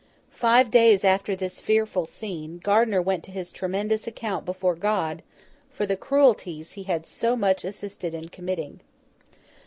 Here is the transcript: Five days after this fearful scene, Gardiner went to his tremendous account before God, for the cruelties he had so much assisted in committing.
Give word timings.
Five 0.33 0.71
days 0.71 1.03
after 1.03 1.35
this 1.35 1.61
fearful 1.61 2.07
scene, 2.07 2.57
Gardiner 2.57 3.03
went 3.03 3.23
to 3.25 3.31
his 3.31 3.51
tremendous 3.51 4.07
account 4.07 4.45
before 4.45 4.73
God, 4.73 5.21
for 5.69 5.85
the 5.85 5.95
cruelties 5.95 6.71
he 6.71 6.81
had 6.89 7.05
so 7.05 7.35
much 7.35 7.63
assisted 7.63 8.15
in 8.15 8.29
committing. 8.29 8.79